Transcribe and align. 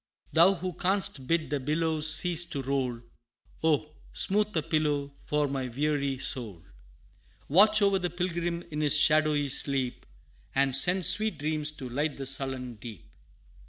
Thou 0.33 0.55
who 0.55 0.73
canst 0.73 1.27
bid 1.27 1.51
the 1.51 1.59
billows 1.59 2.11
cease 2.11 2.43
to 2.45 2.63
roll, 2.63 2.99
Oh! 3.63 3.93
smooth 4.13 4.57
a 4.57 4.63
pillow 4.63 5.13
for 5.27 5.47
my 5.47 5.67
weary 5.67 6.17
soul 6.17 6.63
Watch 7.47 7.83
o'er 7.83 7.99
the 7.99 8.09
pilgrim 8.09 8.63
in 8.71 8.81
his 8.81 8.97
shadowy 8.97 9.47
sleep, 9.47 10.07
And 10.55 10.75
send 10.75 11.05
sweet 11.05 11.37
dreams 11.37 11.69
to 11.73 11.87
light 11.87 12.17
the 12.17 12.25
sullen 12.25 12.77
deep!' 12.81 13.11